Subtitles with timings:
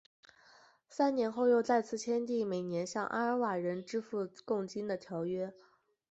[0.89, 5.53] 三年后又再次签订每年向阿瓦尔人支付贡金的条约。